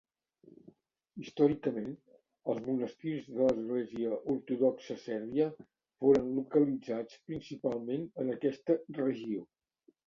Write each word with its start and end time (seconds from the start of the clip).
Històricament, 1.23 1.91
els 2.53 2.63
monestirs 2.71 3.27
de 3.35 3.45
l'Església 3.51 4.17
ortodoxa 4.35 4.99
sèrbia 5.05 5.49
foren 5.69 6.33
localitzats 6.41 7.23
principalment 7.31 8.11
en 8.25 8.39
aquesta 8.41 8.83
regió. 9.05 9.49